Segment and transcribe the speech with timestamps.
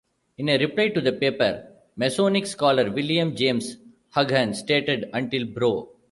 [0.39, 3.77] In a reply to the paper, Masonic scholar William James
[4.15, 5.89] Hughan stated: Until Bro.